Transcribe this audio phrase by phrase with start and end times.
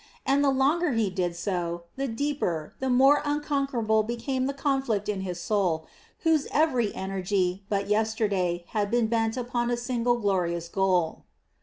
[0.25, 5.21] And the longer he did so, the deeper, the more unconquerable became the conflict in
[5.21, 5.85] his soul,
[6.21, 11.25] whose every energy, but yesterday, had been bent upon a single glorious goal.